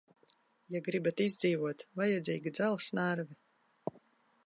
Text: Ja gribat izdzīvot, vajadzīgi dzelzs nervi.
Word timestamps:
Ja 0.75 0.81
gribat 0.87 1.21
izdzīvot, 1.27 1.85
vajadzīgi 2.01 2.57
dzelzs 2.59 2.91
nervi. 3.01 3.43